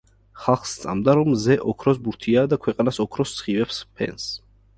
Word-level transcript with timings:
ხალხს 0.43 0.69
სწამდა, 0.77 1.13
რომ 1.19 1.29
მზე 1.33 1.57
ოქროს 1.73 1.99
ბურთია 2.07 2.47
და 2.55 2.59
ქვეყანას 2.65 2.99
ოქროს 3.05 3.37
სხივებს 3.43 3.85
ჰფენს. 3.85 4.29